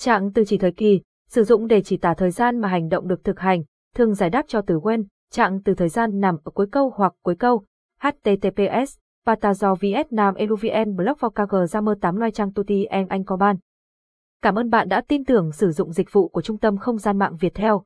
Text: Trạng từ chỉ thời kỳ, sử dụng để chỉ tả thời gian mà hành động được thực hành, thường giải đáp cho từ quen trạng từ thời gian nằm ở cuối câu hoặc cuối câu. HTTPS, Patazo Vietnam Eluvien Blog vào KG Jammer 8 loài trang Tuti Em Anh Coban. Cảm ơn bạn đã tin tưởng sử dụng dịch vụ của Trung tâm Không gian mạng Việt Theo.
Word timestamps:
Trạng 0.00 0.32
từ 0.32 0.44
chỉ 0.46 0.58
thời 0.58 0.72
kỳ, 0.72 1.00
sử 1.28 1.44
dụng 1.44 1.66
để 1.66 1.82
chỉ 1.82 1.96
tả 1.96 2.14
thời 2.14 2.30
gian 2.30 2.60
mà 2.60 2.68
hành 2.68 2.88
động 2.88 3.08
được 3.08 3.24
thực 3.24 3.40
hành, 3.40 3.62
thường 3.94 4.14
giải 4.14 4.30
đáp 4.30 4.44
cho 4.48 4.62
từ 4.66 4.76
quen 4.76 5.04
trạng 5.30 5.62
từ 5.62 5.74
thời 5.74 5.88
gian 5.88 6.20
nằm 6.20 6.36
ở 6.44 6.50
cuối 6.50 6.66
câu 6.72 6.92
hoặc 6.96 7.12
cuối 7.22 7.34
câu. 7.38 7.64
HTTPS, 8.02 8.96
Patazo 9.26 9.74
Vietnam 9.74 10.34
Eluvien 10.34 10.96
Blog 10.96 11.18
vào 11.20 11.30
KG 11.30 11.54
Jammer 11.54 11.94
8 11.94 12.16
loài 12.16 12.30
trang 12.30 12.52
Tuti 12.52 12.84
Em 12.84 13.08
Anh 13.08 13.24
Coban. 13.24 13.56
Cảm 14.42 14.54
ơn 14.54 14.70
bạn 14.70 14.88
đã 14.88 15.00
tin 15.08 15.24
tưởng 15.24 15.52
sử 15.52 15.70
dụng 15.70 15.92
dịch 15.92 16.12
vụ 16.12 16.28
của 16.28 16.42
Trung 16.42 16.58
tâm 16.58 16.76
Không 16.76 16.98
gian 16.98 17.18
mạng 17.18 17.36
Việt 17.40 17.54
Theo. 17.54 17.82